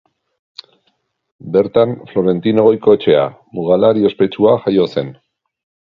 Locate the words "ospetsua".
4.13-4.59